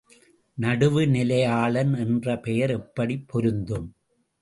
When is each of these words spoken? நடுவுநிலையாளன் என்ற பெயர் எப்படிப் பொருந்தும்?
நடுவுநிலையாளன் 0.57 1.97
என்ற 1.99 2.39
பெயர் 2.39 2.71
எப்படிப் 2.71 3.27
பொருந்தும்? 3.27 3.87